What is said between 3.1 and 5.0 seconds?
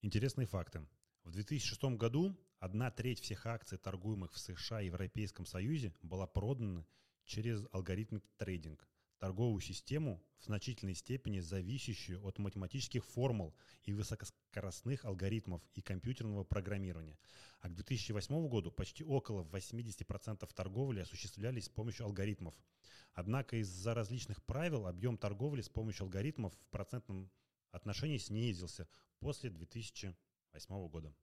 всех акций, торгуемых в США и